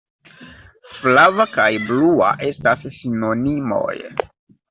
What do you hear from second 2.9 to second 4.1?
sinonimoj!